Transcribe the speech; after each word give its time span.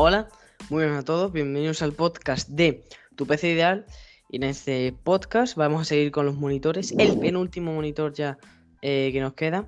Hola, 0.00 0.28
muy 0.70 0.84
buenas 0.84 1.00
a 1.00 1.04
todos, 1.04 1.32
bienvenidos 1.32 1.82
al 1.82 1.92
podcast 1.92 2.48
de 2.50 2.84
Tu 3.16 3.26
PC 3.26 3.50
Ideal. 3.50 3.84
Y 4.28 4.36
en 4.36 4.44
este 4.44 4.94
podcast 5.02 5.56
vamos 5.56 5.82
a 5.82 5.84
seguir 5.84 6.12
con 6.12 6.24
los 6.24 6.36
monitores, 6.36 6.94
el 6.96 7.18
penúltimo 7.18 7.72
monitor 7.72 8.12
ya 8.12 8.38
eh, 8.80 9.10
que 9.12 9.20
nos 9.20 9.32
queda. 9.34 9.66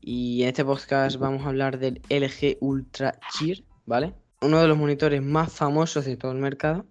Y 0.00 0.40
en 0.40 0.48
este 0.48 0.64
podcast 0.64 1.18
vamos 1.18 1.44
a 1.44 1.50
hablar 1.50 1.78
del 1.78 2.00
LG 2.08 2.56
Ultra 2.60 3.20
Cheer, 3.34 3.62
¿vale? 3.84 4.14
Uno 4.40 4.58
de 4.58 4.68
los 4.68 4.78
monitores 4.78 5.22
más 5.22 5.52
famosos 5.52 6.06
de 6.06 6.16
todo 6.16 6.32
el 6.32 6.38
mercado, 6.38 6.86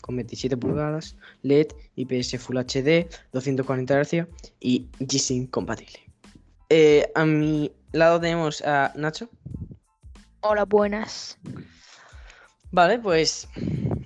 con 0.00 0.14
27 0.14 0.56
pulgadas, 0.56 1.16
LED, 1.42 1.66
IPS 1.96 2.38
Full 2.38 2.58
HD, 2.58 3.08
240 3.32 4.04
Hz 4.04 4.28
y 4.60 4.86
G-Sync 5.00 5.50
compatible. 5.50 5.98
Eh, 6.68 7.10
a 7.16 7.24
mi 7.24 7.72
lado 7.90 8.20
tenemos 8.20 8.62
a 8.62 8.92
Nacho. 8.94 9.28
Hola, 10.42 10.64
buenas. 10.64 11.40
Vale, 12.74 12.98
pues 12.98 13.48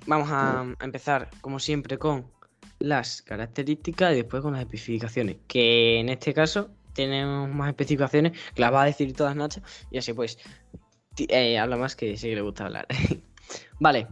vamos 0.05 0.29
a, 0.31 0.63
empezar 0.79 1.31
como 1.41 1.59
siempre 1.59 1.97
con 1.97 2.29
las 2.77 3.23
características 3.23 4.13
y 4.13 4.17
después 4.17 4.43
con 4.43 4.53
las 4.53 4.61
especificaciones. 4.61 5.37
Que 5.47 5.99
en 5.99 6.09
este 6.09 6.35
caso 6.35 6.69
tenemos 6.93 7.49
más 7.49 7.69
especificaciones 7.69 8.33
que 8.53 8.61
las 8.61 8.71
va 8.71 8.83
a 8.83 8.85
decir 8.85 9.11
todas 9.15 9.35
Nacho. 9.35 9.61
Y 9.89 9.97
así 9.97 10.13
pues 10.13 10.37
eh, 11.17 11.57
habla 11.57 11.77
más 11.77 11.95
que 11.95 12.15
sí 12.15 12.29
que 12.29 12.35
le 12.35 12.41
gusta 12.41 12.67
hablar. 12.67 12.85
vale, 13.79 14.07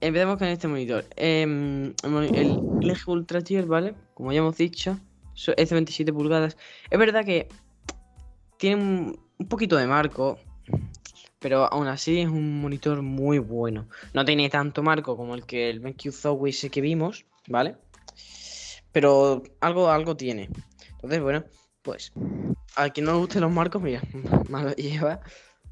empecemos 0.00 0.38
con 0.38 0.48
este 0.48 0.66
monitor. 0.66 1.04
Em, 1.16 1.92
el 2.02 2.58
LG 2.80 3.06
Ultra 3.06 3.42
Tier, 3.42 3.66
¿vale? 3.66 3.94
Como 4.14 4.32
ya 4.32 4.38
hemos 4.38 4.56
dicho, 4.56 4.98
es 5.34 5.68
de 5.68 5.74
27 5.74 6.10
pulgadas. 6.10 6.56
Es 6.88 6.98
verdad 6.98 7.22
que 7.22 7.48
tiene 8.56 8.82
un 9.36 9.48
poquito 9.50 9.76
de 9.76 9.86
marco, 9.86 10.38
pero 11.40 11.64
aún 11.72 11.88
así 11.88 12.20
es 12.20 12.28
un 12.28 12.60
monitor 12.60 13.02
muy 13.02 13.38
bueno. 13.38 13.88
No 14.14 14.24
tiene 14.24 14.48
tanto 14.48 14.82
marco 14.82 15.16
como 15.16 15.34
el 15.34 15.44
que 15.44 15.70
el 15.70 15.80
BenQ 15.80 16.12
Zowie 16.12 16.50
ese 16.50 16.70
que 16.70 16.80
vimos, 16.80 17.26
¿vale? 17.48 17.76
Pero 18.92 19.42
algo, 19.60 19.90
algo 19.90 20.16
tiene. 20.16 20.48
Entonces, 20.92 21.20
bueno, 21.20 21.44
pues 21.82 22.12
a 22.76 22.90
quien 22.90 23.06
no 23.06 23.12
le 23.12 23.18
gusten 23.18 23.40
los 23.40 23.52
marcos, 23.52 23.82
mira, 23.82 24.02
más 24.48 24.64
lo 24.64 24.72
lleva. 24.72 25.20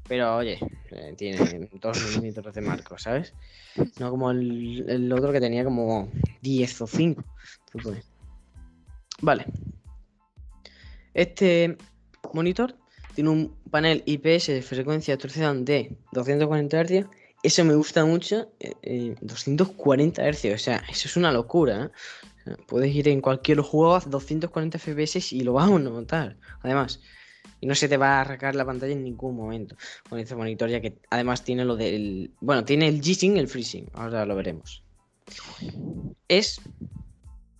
Pero 0.07 0.37
oye, 0.37 0.59
eh, 0.91 1.13
tiene 1.15 1.69
2 1.71 2.17
milímetros 2.17 2.53
de 2.53 2.61
marco, 2.61 2.97
¿sabes? 2.97 3.33
No 3.99 4.09
como 4.09 4.31
el, 4.31 4.89
el 4.89 5.13
otro 5.13 5.31
que 5.31 5.39
tenía 5.39 5.63
como 5.63 6.11
10 6.41 6.81
o 6.81 6.87
5. 6.87 7.23
Entonces, 7.75 8.09
Vale. 9.21 9.45
Este 11.13 11.77
monitor 12.33 12.75
tiene 13.19 13.31
un 13.31 13.53
panel 13.69 14.01
IPS 14.05 14.47
de 14.47 14.61
frecuencia 14.61 15.13
de 15.13 15.17
torsión 15.17 15.65
de 15.65 15.93
240 16.13 16.85
Hz. 16.85 17.05
Eso 17.43 17.65
me 17.65 17.75
gusta 17.75 18.05
mucho. 18.05 18.49
eh, 18.61 18.71
eh, 18.81 19.15
240 19.19 20.23
Hz, 20.31 20.45
o 20.53 20.57
sea, 20.57 20.81
eso 20.89 21.09
es 21.09 21.17
una 21.17 21.29
locura. 21.33 21.91
¿eh? 22.47 22.55
Puedes 22.65 22.95
ir 22.95 23.09
en 23.09 23.19
cualquier 23.19 23.59
juego 23.59 23.97
a 23.97 23.99
240 23.99 24.79
FPS 24.79 25.33
y 25.33 25.41
lo 25.41 25.51
vas 25.51 25.69
a 25.69 25.79
notar. 25.79 26.37
Además, 26.61 27.01
y 27.59 27.67
no 27.67 27.75
se 27.75 27.89
te 27.89 27.97
va 27.97 28.19
a 28.19 28.21
arrancar 28.21 28.55
la 28.55 28.63
pantalla 28.63 28.93
en 28.93 29.03
ningún 29.03 29.35
momento 29.35 29.75
con 30.07 30.17
este 30.17 30.37
monitor, 30.37 30.69
ya 30.69 30.79
que 30.79 30.97
además 31.09 31.43
tiene 31.43 31.65
lo 31.65 31.75
del. 31.75 32.31
Bueno, 32.39 32.63
tiene 32.63 32.87
el 32.87 33.01
G-Sync 33.01 33.35
el 33.37 33.49
FreeSync. 33.49 33.89
Ahora 33.95 34.25
lo 34.25 34.33
veremos. 34.37 34.81
Es. 36.29 36.61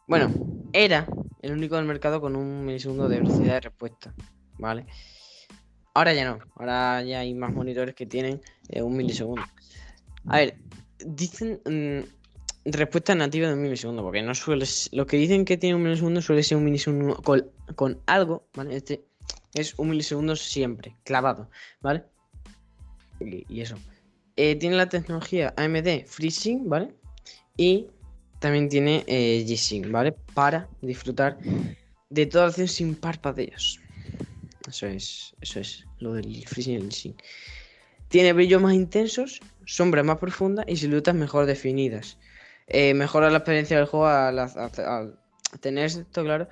Bueno, 0.07 0.31
era 0.71 1.05
el 1.41 1.51
único 1.51 1.75
del 1.75 1.83
mercado 1.83 2.21
con 2.21 2.37
un 2.37 2.65
milisegundo 2.65 3.09
de 3.09 3.19
velocidad 3.19 3.55
de 3.55 3.59
respuesta. 3.59 4.13
¿Vale? 4.57 4.85
Ahora 5.93 6.13
ya 6.13 6.25
no. 6.25 6.39
Ahora 6.55 7.03
ya 7.03 7.19
hay 7.19 7.33
más 7.33 7.53
monitores 7.53 7.95
que 7.95 8.05
tienen 8.05 8.41
eh, 8.69 8.81
un 8.81 8.95
milisegundo. 8.95 9.43
A 10.27 10.37
ver, 10.37 10.57
dicen 11.05 11.61
mm, 11.65 12.71
respuesta 12.71 13.15
nativa 13.15 13.47
de 13.47 13.53
un 13.53 13.61
milisegundo, 13.61 14.03
porque 14.03 14.21
no 14.21 14.35
suele 14.35 14.65
Lo 14.91 15.05
que 15.05 15.17
dicen 15.17 15.45
que 15.45 15.57
tiene 15.57 15.75
un 15.75 15.83
milisegundo 15.83 16.21
suele 16.21 16.43
ser 16.43 16.57
un 16.57 16.65
milisegundo 16.65 17.15
con, 17.75 17.99
algo, 18.05 18.47
¿vale? 18.53 18.75
Este 18.75 19.03
es 19.53 19.73
un 19.77 19.89
milisegundo 19.89 20.35
siempre, 20.35 20.95
clavado, 21.03 21.49
¿vale? 21.81 22.03
Y, 23.19 23.61
eso. 23.61 23.75
Eh, 24.35 24.55
tiene 24.55 24.77
la 24.77 24.87
tecnología 24.87 25.53
AMD 25.57 26.05
FreeSync, 26.05 26.67
¿vale? 26.67 26.93
Y 27.57 27.87
también 28.39 28.69
tiene 28.69 29.03
eh, 29.07 29.45
G-Sync, 29.45 29.91
¿vale? 29.91 30.13
Para 30.33 30.69
disfrutar 30.81 31.37
de 32.09 32.25
toda 32.25 32.45
la 32.45 32.49
acción 32.49 32.67
sin 32.67 32.95
parpadeos. 32.95 33.81
Eso 34.69 34.87
es, 34.87 35.35
eso 35.41 35.59
es 35.59 35.85
lo 35.99 36.13
del 36.13 36.27
el 36.27 36.45
G-Sync. 36.45 37.21
Tiene 38.07 38.33
brillos 38.33 38.61
más 38.61 38.73
intensos, 38.73 39.41
sombras 39.65 40.05
más 40.05 40.17
profundas 40.17 40.65
y 40.67 40.77
siluetas 40.77 41.15
mejor 41.15 41.45
definidas. 41.45 42.17
Eh, 42.67 42.93
mejora 42.93 43.29
la 43.29 43.37
experiencia 43.37 43.77
del 43.77 43.87
juego 43.87 44.07
al, 44.07 45.17
tener 45.59 45.85
esto 45.85 46.23
claro 46.23 46.47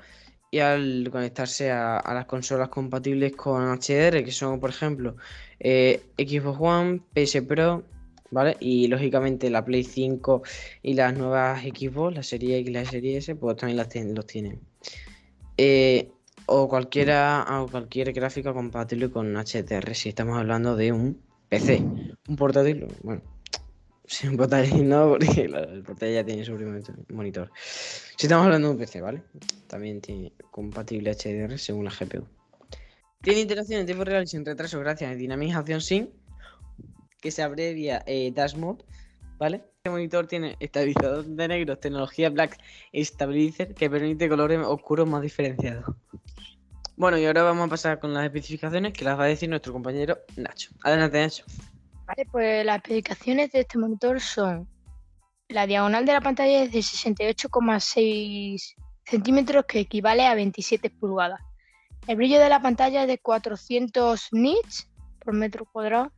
y 0.49 0.59
al 0.59 1.09
conectarse 1.11 1.71
a, 1.71 2.01
las 2.13 2.25
consolas 2.25 2.69
compatibles 2.69 3.35
con 3.35 3.63
HDR, 3.77 4.23
que 4.23 4.31
son, 4.31 4.59
por 4.59 4.71
ejemplo, 4.71 5.15
eh, 5.59 6.01
Xbox 6.17 6.57
One, 6.59 7.01
PS 7.13 7.41
Pro, 7.43 7.83
¿vale? 8.31 8.57
Y 8.59 8.87
lógicamente 8.87 9.49
la 9.49 9.63
Play 9.63 9.83
5 9.83 10.41
y 10.81 10.93
las 10.95 11.15
nuevas 11.15 11.61
Xbox, 11.61 12.15
la 12.15 12.23
serie 12.23 12.57
X 12.59 12.69
y 12.69 12.73
la 12.73 12.85
serie 12.85 13.17
S, 13.17 13.35
pues 13.35 13.57
también 13.57 13.77
las 13.77 13.93
los 13.95 14.25
tienen. 14.25 14.59
Eh, 15.57 16.09
o 16.47 16.67
cualquiera, 16.67 17.45
o 17.61 17.67
cualquier 17.67 18.13
gráfica 18.13 18.53
compatible 18.53 19.11
con 19.11 19.35
HDR, 19.35 19.93
si 19.93 20.09
estamos 20.09 20.37
hablando 20.37 20.75
de 20.75 20.91
un 20.91 21.21
PC. 21.49 21.83
Un 22.27 22.35
portátil, 22.35 22.87
bueno, 23.03 23.21
sí, 24.05 24.27
un 24.27 24.37
portátil 24.37 24.87
no, 24.87 25.09
porque 25.09 25.41
el 25.41 25.83
portátil 25.83 26.15
ya 26.15 26.23
tiene 26.23 26.43
su 26.43 26.55
propio 26.55 26.81
monitor. 27.09 27.51
Si 27.55 28.25
estamos 28.25 28.45
hablando 28.45 28.69
de 28.69 28.73
un 28.73 28.79
PC, 28.79 29.01
¿vale? 29.01 29.23
También 29.67 30.01
tiene 30.01 30.31
compatible 30.49 31.13
HDR 31.13 31.59
según 31.59 31.85
la 31.85 31.91
GPU. 31.91 32.25
Tiene 33.21 33.41
interacción 33.41 33.81
en 33.81 33.85
tiempo 33.85 34.05
real 34.05 34.23
y 34.23 34.27
sin 34.27 34.45
retraso 34.45 34.79
gracias 34.79 35.11
a 35.11 35.15
dinamización 35.15 35.81
SYNC, 35.81 36.09
que 37.19 37.31
se 37.31 37.43
abrevia 37.43 38.03
eh, 38.05 38.31
Dash 38.33 38.55
Mode, 38.55 38.85
¿vale? 39.37 39.63
Este 39.77 39.89
monitor 39.89 40.27
tiene 40.27 40.57
estabilizador 40.59 41.25
de 41.25 41.47
negros, 41.47 41.79
tecnología 41.79 42.29
Black 42.29 42.57
Stabilizer, 42.93 43.73
que 43.73 43.89
permite 43.89 44.29
colores 44.29 44.59
oscuros 44.65 45.07
más 45.07 45.21
diferenciados. 45.21 45.85
Bueno, 46.95 47.17
y 47.17 47.25
ahora 47.25 47.43
vamos 47.43 47.67
a 47.67 47.69
pasar 47.69 47.99
con 47.99 48.13
las 48.13 48.25
especificaciones 48.25 48.93
que 48.93 49.05
las 49.05 49.19
va 49.19 49.25
a 49.25 49.27
decir 49.27 49.49
nuestro 49.49 49.71
compañero 49.71 50.17
Nacho. 50.35 50.71
Adelante, 50.83 51.21
Nacho. 51.21 51.45
Vale, 52.05 52.25
pues 52.31 52.65
las 52.65 52.77
especificaciones 52.77 53.51
de 53.51 53.59
este 53.59 53.77
monitor 53.77 54.19
son 54.19 54.67
la 55.49 55.65
diagonal 55.65 56.05
de 56.05 56.11
la 56.11 56.21
pantalla 56.21 56.63
es 56.63 56.71
de 56.73 56.79
68,6 56.79 58.75
centímetros, 59.05 59.65
que 59.65 59.79
equivale 59.79 60.25
a 60.25 60.35
27 60.35 60.89
pulgadas. 60.89 61.39
El 62.05 62.17
brillo 62.17 62.39
de 62.39 62.49
la 62.49 62.61
pantalla 62.61 63.03
es 63.03 63.07
de 63.07 63.17
400 63.17 64.27
nits 64.33 64.89
por 65.19 65.33
metro 65.33 65.65
cuadrado. 65.65 66.11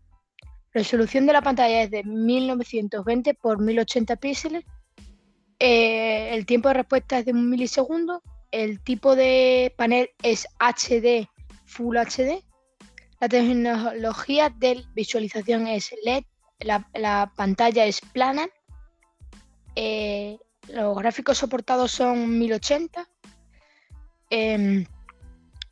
Resolución 0.74 1.26
de 1.26 1.34
la 1.34 1.42
pantalla 1.42 1.84
es 1.84 1.92
de 1.92 2.04
1920 2.04 3.34
por 3.34 3.60
1080 3.60 4.16
píxeles. 4.18 4.66
Eh, 5.60 6.34
el 6.34 6.46
tiempo 6.46 6.70
de 6.70 6.76
respuesta 6.76 7.20
es 7.20 7.26
de 7.26 7.32
un 7.32 7.50
milisegundo. 7.50 8.22
El 8.52 8.82
tipo 8.82 9.16
de 9.16 9.74
panel 9.78 10.10
es 10.24 10.48
HD, 10.60 11.28
Full 11.66 11.98
HD. 11.98 12.44
La 13.20 13.28
tecnología 13.28 14.50
de 14.50 14.86
visualización 14.94 15.68
es 15.68 15.94
LED, 16.04 16.24
la, 16.60 16.90
la 16.94 17.34
pantalla 17.36 17.86
es 17.86 18.00
plana, 18.00 18.48
eh, 19.76 20.38
los 20.68 20.98
gráficos 20.98 21.38
soportados 21.38 21.92
son 21.92 22.38
1080, 22.38 23.08
em, 24.30 24.86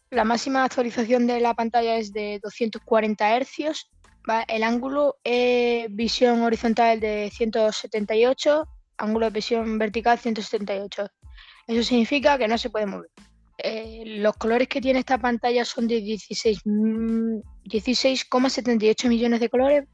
la 0.10 0.24
máxima 0.24 0.64
actualización 0.64 1.28
de 1.28 1.40
la 1.40 1.54
pantalla 1.54 1.98
es 1.98 2.14
de 2.14 2.40
240 2.42 3.40
Hz. 3.40 3.90
El 4.48 4.64
ángulo 4.64 5.18
es 5.24 5.94
visión 5.96 6.42
horizontal 6.42 7.00
de 7.00 7.32
178, 7.34 8.68
ángulo 8.98 9.28
de 9.28 9.32
visión 9.32 9.78
vertical 9.78 10.20
178. 10.20 11.08
Eso 11.68 11.84
significa 11.84 12.38
que 12.38 12.48
no 12.48 12.58
se 12.58 12.70
puede 12.70 12.86
mover. 12.86 13.10
Eh, 13.58 14.04
los 14.06 14.36
colores 14.38 14.68
que 14.68 14.82
tiene 14.82 15.00
esta 15.00 15.18
pantalla 15.18 15.66
son 15.66 15.88
de 15.88 16.02
16, 16.02 16.62
mm, 16.66 17.40
16,78 17.64 19.10
millones 19.10 19.40
de 19.40 19.50
colores. 19.50 19.86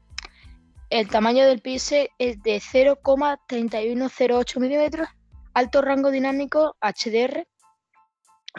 El 0.90 1.08
tamaño 1.08 1.46
del 1.46 1.60
píxel 1.60 2.08
es 2.18 2.42
de 2.42 2.60
0,3108 2.60 4.60
milímetros. 4.60 5.08
Alto 5.54 5.80
rango 5.80 6.10
dinámico 6.10 6.76
HDR, 6.80 7.46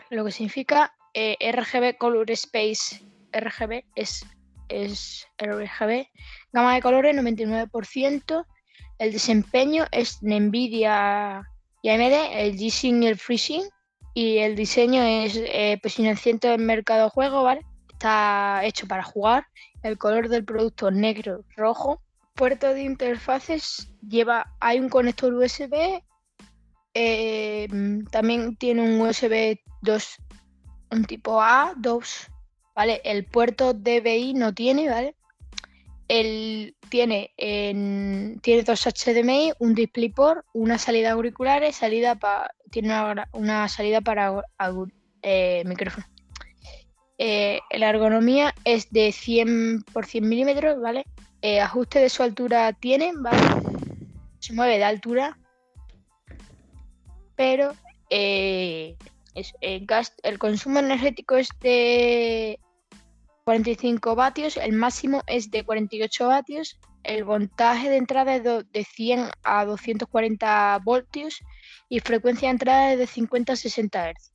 lo 0.10 0.26
que 0.26 0.32
significa 0.32 0.96
eh, 1.14 1.38
RGB 1.52 1.98
Color 1.98 2.32
Space. 2.32 3.02
RGB 3.32 3.84
es, 3.96 4.26
es 4.70 5.28
RGB. 5.38 6.08
Gama 6.52 6.76
de 6.76 6.82
colores 6.82 7.16
99%. 7.16 8.46
El 8.98 9.12
desempeño 9.12 9.86
es 9.92 10.20
NVIDIA 10.22 11.44
y 11.82 11.90
AMD, 11.90 12.32
el 12.32 12.58
G-Sync 12.58 13.04
y 13.04 13.08
el 13.08 13.18
FreeSync. 13.18 13.66
Y 14.14 14.38
el 14.38 14.56
diseño 14.56 15.04
es 15.04 15.36
eh, 15.36 15.78
posicionamiento 15.84 16.48
del 16.48 16.62
mercado 16.62 17.10
juego, 17.10 17.44
¿vale? 17.44 17.62
Está 17.92 18.64
hecho 18.64 18.88
para 18.88 19.04
jugar. 19.04 19.46
El 19.84 19.98
color 19.98 20.30
del 20.30 20.46
producto 20.46 20.90
negro, 20.90 21.44
rojo. 21.58 22.02
puerto 22.34 22.74
de 22.74 22.84
interfaces 22.84 23.92
lleva, 24.02 24.54
hay 24.60 24.80
un 24.80 24.90
conector 24.90 25.34
USB, 25.34 26.02
eh, 26.98 27.68
también 28.10 28.56
tiene 28.56 28.82
un 28.82 29.02
USB 29.02 29.60
2, 29.82 30.18
un 30.92 31.04
tipo 31.04 31.42
A, 31.42 31.74
2, 31.78 32.32
¿vale? 32.76 33.02
El 33.04 33.26
puerto 33.26 33.74
DVI 33.74 34.34
no 34.34 34.54
tiene, 34.54 34.90
¿vale? 34.90 35.16
El, 36.08 36.76
tiene, 36.90 37.32
tiene 38.42 38.64
dos 38.64 38.86
HDMI, 38.86 39.54
un 39.60 39.74
DisplayPort, 39.74 40.46
una 40.54 40.78
salida 40.78 41.12
auriculares, 41.12 41.78
salida 41.78 42.20
tiene 42.70 42.94
una, 43.34 43.70
salida 43.70 44.02
para 44.02 44.44
eh, 45.22 45.64
micrófono. 45.66 46.06
Eh, 47.18 47.62
la 47.72 47.90
ergonomía 47.90 48.54
es 48.66 48.92
de 48.92 49.12
100 49.12 49.84
por 49.94 50.06
100 50.06 50.28
milímetros, 50.28 50.82
¿vale? 50.82 51.06
Eh, 51.42 51.62
ajuste 51.62 52.00
de 52.00 52.10
su 52.10 52.22
altura 52.22 52.74
tiene, 52.74 53.14
¿vale? 53.16 53.40
Se 54.40 54.54
mueve 54.54 54.78
de 54.78 54.84
altura, 54.84 55.40
pero 57.36 57.74
el 58.10 58.98
consumo 60.38 60.80
energético 60.80 61.38
es 61.38 61.50
de 61.62 62.60
45 63.46 64.16
vatios, 64.16 64.58
el 64.58 64.74
máximo 64.74 65.22
es 65.28 65.50
de 65.52 65.64
48 65.64 66.28
vatios, 66.28 66.80
el 67.04 67.24
voltaje 67.24 67.90
de 67.90 67.96
entrada 67.98 68.36
es 68.36 68.44
de 68.44 68.84
100 68.84 69.30
a 69.44 69.66
240 69.66 70.80
voltios 70.84 71.42
y 71.88 72.00
frecuencia 72.00 72.48
de 72.48 72.54
entrada 72.54 72.94
es 72.94 73.00
de 73.00 73.06
50 73.06 73.54
a 73.54 73.56
60 73.56 74.12
Hz. 74.12 74.34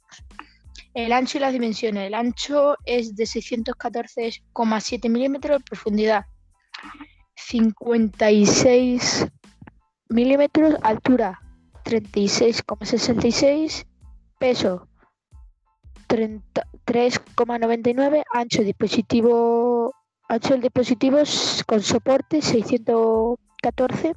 El 0.94 1.12
ancho 1.12 1.38
y 1.38 1.40
las 1.40 1.52
dimensiones. 1.52 2.06
El 2.06 2.14
ancho 2.14 2.76
es 2.84 3.16
de 3.16 3.24
614,7 3.24 5.08
milímetros, 5.08 5.64
profundidad 5.64 6.26
56 7.34 9.26
milímetros, 10.08 10.76
altura 10.82 11.40
36,66, 11.84 13.86
peso 14.38 14.89
3,99, 16.10 18.24
ancho 18.32 18.62
dispositivo 18.62 19.94
ancho 20.28 20.54
del 20.54 20.62
dispositivo 20.62 21.18
con 21.66 21.82
soporte 21.82 22.40
614 22.42 24.14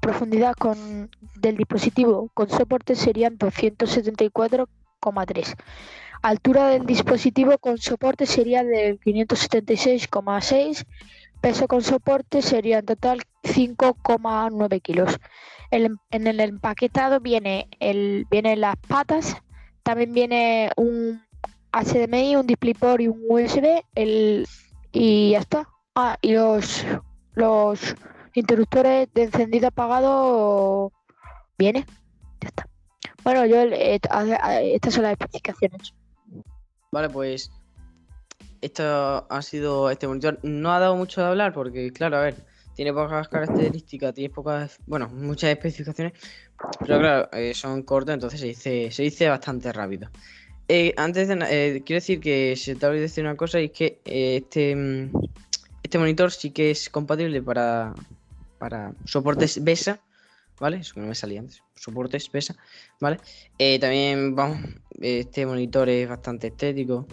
profundidad 0.00 0.54
con 0.54 1.10
del 1.40 1.56
dispositivo 1.56 2.30
con 2.34 2.48
soporte 2.48 2.94
serían 2.94 3.36
274,3 3.38 5.56
altura 6.22 6.68
del 6.68 6.86
dispositivo 6.86 7.58
con 7.58 7.78
soporte 7.78 8.26
sería 8.26 8.62
de 8.64 8.98
576,6 9.00 10.86
peso 11.40 11.68
con 11.68 11.82
soporte 11.82 12.42
sería 12.42 12.80
en 12.80 12.86
total 12.86 13.22
5,9 13.44 14.82
kilos. 14.82 15.20
En 15.70 16.26
el 16.26 16.40
empaquetado 16.40 17.20
viene 17.20 17.68
el 17.78 18.26
viene 18.30 18.56
las 18.56 18.76
patas 18.76 19.36
también 19.88 20.12
viene 20.12 20.70
un 20.76 21.18
HDMI, 21.72 22.36
un 22.36 22.46
DisplayPort 22.46 23.00
y 23.00 23.08
un 23.08 23.24
USB 23.26 23.82
el, 23.94 24.46
y 24.92 25.30
ya 25.30 25.38
está. 25.38 25.66
Ah, 25.94 26.18
y 26.20 26.34
los, 26.34 26.84
los 27.32 27.94
interruptores 28.34 29.08
de 29.14 29.22
encendido 29.22 29.68
apagado 29.68 30.92
viene. 31.56 31.86
Ya 32.42 32.48
está. 32.48 32.68
Bueno, 33.24 33.46
yo 33.46 33.62
eh, 33.62 33.98
estas 34.74 34.92
son 34.92 35.04
las 35.04 35.12
especificaciones. 35.12 35.94
Vale, 36.92 37.08
pues 37.08 37.50
esto 38.60 39.26
ha 39.30 39.40
sido 39.40 39.90
este 39.90 40.06
monitor. 40.06 40.38
No 40.42 40.70
ha 40.70 40.80
dado 40.80 40.96
mucho 40.96 41.22
de 41.22 41.28
hablar 41.28 41.54
porque, 41.54 41.94
claro, 41.94 42.18
a 42.18 42.20
ver, 42.20 42.34
tiene 42.78 42.92
pocas 42.92 43.26
características, 43.26 44.14
tiene 44.14 44.32
pocas, 44.32 44.78
bueno, 44.86 45.08
muchas 45.08 45.50
especificaciones, 45.50 46.12
pero 46.78 47.00
claro, 47.00 47.28
eh, 47.32 47.52
son 47.52 47.82
cortos, 47.82 48.14
entonces 48.14 48.38
se 48.38 48.46
dice, 48.46 48.92
se 48.92 49.02
dice 49.02 49.28
bastante 49.28 49.72
rápido. 49.72 50.08
Eh, 50.68 50.94
antes 50.96 51.26
de 51.26 51.34
eh, 51.50 51.82
quiero 51.84 51.96
decir 51.96 52.20
que 52.20 52.54
se 52.54 52.76
te 52.76 52.86
olvidó 52.86 53.02
decir 53.02 53.24
una 53.24 53.34
cosa 53.34 53.60
y 53.60 53.64
es 53.64 53.70
que 53.72 54.00
este, 54.04 54.76
mm, 54.76 55.10
este 55.82 55.98
monitor 55.98 56.30
sí 56.30 56.52
que 56.52 56.70
es 56.70 56.88
compatible 56.88 57.42
para, 57.42 57.94
para 58.60 58.92
soportes 59.04 59.64
BESA, 59.64 59.98
¿vale? 60.60 60.76
Eso 60.76 60.94
que 60.94 61.00
no 61.00 61.08
me 61.08 61.16
salía 61.16 61.40
antes, 61.40 61.60
soportes 61.74 62.30
BESA, 62.30 62.54
¿vale? 63.00 63.18
también, 63.80 64.36
vamos, 64.36 64.60
este 65.00 65.46
monitor 65.46 65.88
es 65.88 66.08
bastante 66.08 66.46
estético. 66.46 67.08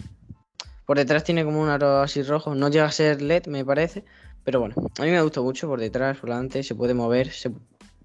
Por 0.86 0.96
detrás 0.96 1.24
tiene 1.24 1.44
como 1.44 1.60
un 1.60 1.70
aro 1.70 2.02
así 2.02 2.22
rojo, 2.22 2.54
no 2.54 2.68
llega 2.68 2.84
a 2.84 2.92
ser 2.92 3.20
LED, 3.20 3.48
me 3.48 3.64
parece, 3.64 4.04
pero 4.46 4.60
bueno, 4.60 4.76
a 4.96 5.02
mí 5.02 5.10
me 5.10 5.20
gusta 5.20 5.40
mucho 5.40 5.66
por 5.66 5.80
detrás, 5.80 6.18
por 6.18 6.30
delante, 6.30 6.62
se 6.62 6.76
puede 6.76 6.94
mover, 6.94 7.32
se 7.32 7.50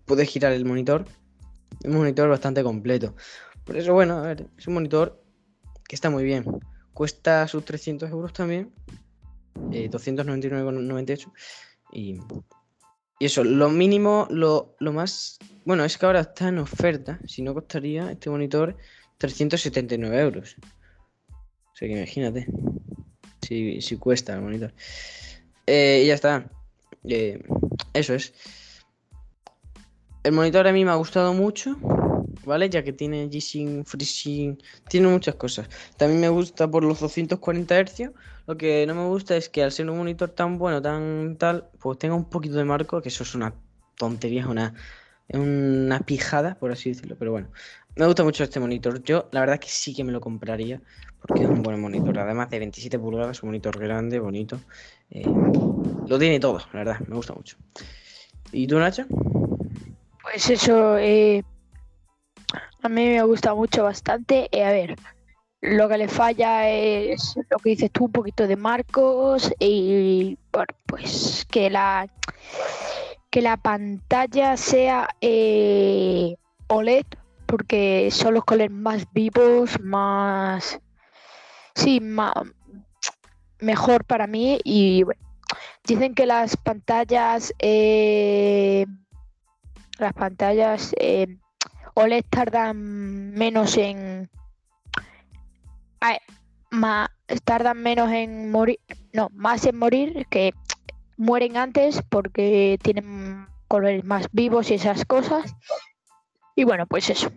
puede 0.06 0.26
girar 0.26 0.52
el 0.54 0.66
monitor. 0.66 1.06
Un 1.84 1.98
monitor 1.98 2.28
bastante 2.30 2.64
completo. 2.64 3.16
Por 3.64 3.78
eso, 3.78 3.94
bueno, 3.94 4.18
a 4.18 4.22
ver, 4.24 4.48
es 4.58 4.66
un 4.66 4.74
monitor 4.74 5.24
que 5.88 5.94
está 5.94 6.10
muy 6.10 6.24
bien. 6.24 6.46
Cuesta 6.94 7.48
sus 7.48 7.64
300 7.64 8.10
euros 8.10 8.34
también. 8.34 8.74
Eh, 9.72 9.88
299,98. 9.92 11.32
Y, 11.92 12.20
y 13.20 13.26
eso, 13.26 13.44
lo 13.44 13.70
mínimo, 13.70 14.28
lo, 14.32 14.76
lo 14.80 14.94
más... 14.94 15.38
Bueno, 15.64 15.86
es 15.86 15.96
que 15.96 16.08
ahora 16.08 16.22
está 16.22 16.48
en 16.48 16.58
oferta. 16.58 17.20
Si 17.28 17.44
no 17.44 17.54
costaría 17.54 18.12
este 18.12 18.32
monitor 18.32 18.78
379 19.20 20.20
euros. 20.20 20.56
O 21.30 21.76
sea 21.76 21.88
que 21.88 21.98
imagínate. 21.98 22.48
Si, 23.44 23.80
si 23.80 23.98
cuesta 23.98 24.34
el 24.34 24.42
monitor. 24.42 24.74
Eh, 25.68 26.02
y 26.04 26.08
ya 26.08 26.16
está. 26.16 26.50
Eh, 27.04 27.44
eso 27.94 28.14
es. 28.14 28.34
El 30.24 30.34
monitor 30.34 30.68
a 30.68 30.72
mí 30.72 30.86
me 30.86 30.92
ha 30.92 30.96
gustado 30.96 31.34
mucho, 31.34 31.78
¿vale? 32.46 32.70
Ya 32.70 32.84
que 32.84 32.94
tiene 32.94 33.30
G-Sync, 33.30 33.86
FreeSync, 33.86 34.62
tiene 34.88 35.08
muchas 35.08 35.36
cosas. 35.36 35.68
También 35.98 36.22
me 36.22 36.30
gusta 36.30 36.70
por 36.70 36.84
los 36.84 37.00
240 37.00 37.80
Hz. 37.86 38.12
Lo 38.46 38.58
que 38.58 38.86
no 38.86 38.94
me 38.94 39.08
gusta 39.08 39.36
es 39.36 39.50
que 39.50 39.64
al 39.64 39.72
ser 39.72 39.90
un 39.90 39.98
monitor 39.98 40.30
tan 40.30 40.58
bueno, 40.58 40.82
tan 40.82 41.38
tal, 41.38 41.70
pues 41.80 41.98
tenga 41.98 42.16
un 42.16 42.30
poquito 42.30 42.58
de 42.58 42.66
marco, 42.66 43.02
que 43.02 43.10
eso 43.10 43.24
es 43.24 43.34
una 43.34 43.54
tontería, 43.98 44.42
es 44.42 44.48
una, 44.48 44.74
una 45.40 46.00
pijada, 46.02 46.56
por 46.56 46.72
así 46.72 46.90
decirlo. 46.90 47.16
Pero 47.18 47.32
bueno, 47.32 47.48
me 47.96 48.06
gusta 48.06 48.24
mucho 48.24 48.44
este 48.44 48.60
monitor. 48.60 49.04
Yo, 49.04 49.28
la 49.32 49.42
verdad, 49.42 49.60
que 49.60 49.70
sí 49.70 49.94
que 49.94 50.04
me 50.04 50.12
lo 50.12 50.22
compraría, 50.22 50.82
porque 51.22 51.44
es 51.44 51.50
un 51.50 51.62
buen 51.64 51.80
monitor. 51.80 52.18
Además 52.20 52.50
de 52.50 52.60
27 52.60 52.98
pulgadas, 53.00 53.44
un 53.44 53.50
monitor 53.50 53.78
grande, 53.80 54.20
bonito. 54.20 54.60
Eh, 55.10 55.26
lo 56.08 56.20
tiene 56.20 56.40
todo, 56.40 56.60
la 56.74 56.80
verdad, 56.80 57.00
me 57.08 57.16
gusta 57.16 57.34
mucho. 57.34 57.58
¿Y 58.52 58.68
tú, 58.68 58.80
Nacha? 58.80 59.06
Pues 60.24 60.50
eso, 60.50 60.98
eh, 60.98 61.44
a 62.82 62.90
mí 62.90 63.06
me 63.06 63.24
gusta 63.24 63.54
mucho 63.54 63.84
bastante. 63.84 64.50
Eh, 64.52 64.64
a 64.64 64.72
ver, 64.72 64.96
lo 65.62 65.88
que 65.88 65.98
le 65.98 66.08
falla 66.08 66.70
es 66.70 67.36
lo 67.50 67.58
que 67.58 67.70
dices 67.70 67.92
tú, 67.92 68.06
un 68.06 68.12
poquito 68.12 68.48
de 68.48 68.56
marcos 68.56 69.54
y 69.60 70.38
bueno, 70.52 70.74
pues 70.86 71.46
que 71.50 71.70
la 71.70 72.08
que 73.32 73.42
la 73.42 73.58
pantalla 73.58 74.58
sea 74.58 75.10
OLED 76.68 77.06
porque 77.48 78.10
son 78.12 78.36
los 78.36 78.46
colores 78.46 78.72
más 78.72 79.12
vivos, 79.14 79.80
más 79.82 80.80
sí, 81.76 82.00
más, 82.00 82.34
mejor 83.60 84.06
para 84.06 84.28
mí. 84.28 84.60
Y 84.64 85.04
bueno, 85.04 85.22
dicen 85.86 86.14
que 86.14 86.26
las 86.26 86.58
pantallas 86.58 87.54
eh, 87.60 88.86
las 89.98 90.14
pantallas 90.14 90.94
eh, 91.00 91.38
OLED 91.94 92.26
tardan 92.30 93.32
menos 93.32 93.78
en 93.78 94.30
más, 96.72 97.10
tardan 97.44 97.78
menos 97.78 98.12
en 98.12 98.50
morir 98.50 98.80
no 99.14 99.30
más 99.34 99.66
en 99.66 99.78
morir 99.78 100.26
que 100.30 100.54
mueren 101.22 101.58
antes 101.58 102.02
porque 102.10 102.78
tienen 102.82 103.48
colores 103.68 104.04
más 104.04 104.28
vivos 104.32 104.72
y 104.72 104.76
esas 104.76 105.06
cosas 105.06 105.56
y 106.56 106.64
bueno 106.66 106.86
pues 106.88 107.10
eso 107.10 107.32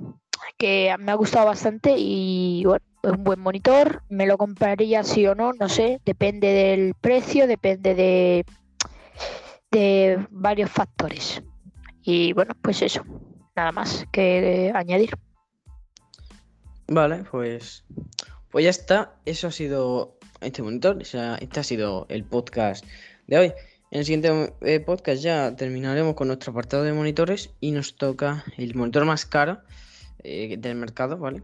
que 0.58 0.94
me 0.98 1.12
ha 1.12 1.14
gustado 1.14 1.46
bastante 1.46 1.94
y 1.96 2.64
bueno 2.64 2.84
un 3.04 3.24
buen 3.24 3.40
monitor. 3.40 4.02
Me 4.08 4.26
lo 4.26 4.38
compraría 4.38 5.04
sí 5.04 5.26
o 5.26 5.34
no, 5.34 5.52
no 5.52 5.68
sé. 5.68 6.00
Depende 6.04 6.48
del 6.48 6.94
precio, 6.94 7.46
depende 7.46 7.94
de, 7.94 8.44
de 9.70 10.26
varios 10.30 10.70
factores. 10.70 11.42
Y 12.02 12.32
bueno, 12.32 12.54
pues 12.60 12.82
eso. 12.82 13.04
Nada 13.56 13.72
más 13.72 14.06
que 14.10 14.72
añadir. 14.74 15.10
Vale, 16.88 17.24
pues, 17.30 17.84
pues 18.50 18.64
ya 18.64 18.70
está. 18.70 19.14
Eso 19.24 19.48
ha 19.48 19.52
sido 19.52 20.18
este 20.40 20.62
monitor. 20.62 21.00
este 21.00 21.60
ha 21.60 21.62
sido 21.62 22.06
el 22.08 22.24
podcast 22.24 22.84
de 23.26 23.38
hoy. 23.38 23.52
En 23.90 24.00
el 24.00 24.04
siguiente 24.04 24.54
eh, 24.62 24.80
podcast 24.80 25.22
ya 25.22 25.54
terminaremos 25.54 26.14
con 26.14 26.28
nuestro 26.28 26.50
apartado 26.50 26.82
de 26.82 26.92
monitores 26.92 27.50
y 27.60 27.70
nos 27.70 27.96
toca 27.96 28.44
el 28.56 28.74
monitor 28.74 29.04
más 29.04 29.24
caro 29.24 29.60
eh, 30.22 30.56
del 30.58 30.74
mercado, 30.76 31.16
¿vale? 31.18 31.42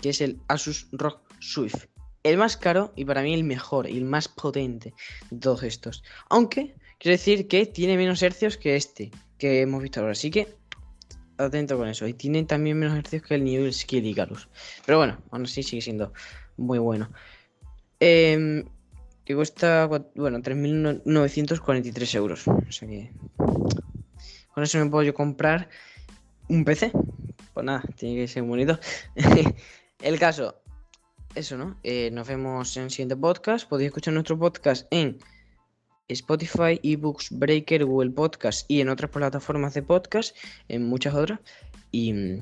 que 0.00 0.10
es 0.10 0.20
el 0.20 0.38
Asus 0.48 0.88
ROG 0.92 1.20
Swift. 1.40 1.86
El 2.22 2.36
más 2.36 2.56
caro 2.56 2.92
y 2.96 3.04
para 3.04 3.22
mí 3.22 3.34
el 3.34 3.44
mejor 3.44 3.88
y 3.88 3.96
el 3.96 4.04
más 4.04 4.28
potente 4.28 4.94
de 5.30 5.38
todos 5.38 5.62
estos. 5.62 6.04
Aunque 6.28 6.74
quiero 6.98 7.16
decir 7.16 7.48
que 7.48 7.66
tiene 7.66 7.96
menos 7.96 8.22
hercios 8.22 8.56
que 8.56 8.76
este 8.76 9.10
que 9.38 9.62
hemos 9.62 9.82
visto 9.82 10.00
ahora. 10.00 10.12
Así 10.12 10.30
que 10.30 10.56
atento 11.38 11.78
con 11.78 11.88
eso. 11.88 12.06
Y 12.06 12.14
tiene 12.14 12.44
también 12.44 12.78
menos 12.78 12.98
hercios 12.98 13.22
que 13.22 13.36
el 13.36 13.44
New 13.44 13.72
Skill 13.72 14.06
Icarus. 14.06 14.48
Pero 14.84 14.98
bueno, 14.98 15.18
aún 15.30 15.44
así 15.44 15.62
sigue 15.62 15.82
siendo 15.82 16.12
muy 16.56 16.78
bueno. 16.78 17.10
Eh, 18.00 18.64
que 19.28 19.36
cuesta, 19.36 19.84
bueno, 19.84 20.38
3.943 20.38 22.14
euros. 22.14 22.48
O 22.48 22.72
sea 22.72 22.88
que 22.88 23.12
con 24.54 24.64
eso 24.64 24.78
me 24.78 24.90
puedo 24.90 25.02
yo 25.02 25.12
comprar 25.12 25.68
un 26.48 26.64
PC. 26.64 26.92
Pues 27.52 27.66
nada, 27.66 27.82
tiene 27.94 28.16
que 28.16 28.26
ser 28.26 28.42
bonito. 28.44 28.80
el 30.00 30.18
caso, 30.18 30.62
eso, 31.34 31.58
¿no? 31.58 31.76
Eh, 31.82 32.08
nos 32.10 32.26
vemos 32.26 32.74
en 32.78 32.84
el 32.84 32.90
siguiente 32.90 33.16
podcast. 33.16 33.68
Podéis 33.68 33.88
escuchar 33.88 34.14
nuestro 34.14 34.38
podcast 34.38 34.86
en 34.90 35.18
Spotify, 36.08 36.80
eBooks, 36.82 37.28
Breaker, 37.30 37.84
Google 37.84 38.12
Podcast 38.12 38.64
y 38.66 38.80
en 38.80 38.88
otras 38.88 39.10
plataformas 39.10 39.74
de 39.74 39.82
podcast, 39.82 40.34
en 40.68 40.88
muchas 40.88 41.12
otras. 41.12 41.38
Y, 41.92 42.40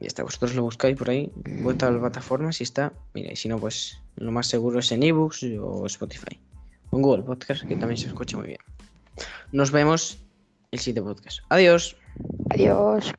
y 0.00 0.06
está, 0.06 0.22
vosotros 0.22 0.54
lo 0.54 0.62
buscáis 0.62 0.96
por 0.96 1.10
ahí, 1.10 1.30
vuestras 1.62 1.96
plataformas 1.98 2.60
y 2.60 2.64
está. 2.64 2.92
Mira, 3.14 3.32
y 3.32 3.36
si 3.36 3.48
no, 3.48 3.58
pues 3.58 4.00
lo 4.16 4.32
más 4.32 4.46
seguro 4.46 4.78
es 4.78 4.90
en 4.92 5.02
eBooks 5.02 5.44
o 5.60 5.86
Spotify. 5.86 6.40
O 6.90 6.96
en 6.96 7.02
Google 7.02 7.22
Podcast, 7.22 7.66
que 7.66 7.76
también 7.76 7.98
se 7.98 8.06
escucha 8.06 8.36
muy 8.36 8.46
bien. 8.46 8.60
Nos 9.52 9.70
vemos 9.70 10.18
el 10.70 10.78
siguiente 10.78 11.02
podcast. 11.02 11.40
Adiós. 11.50 11.96
Adiós. 12.48 13.12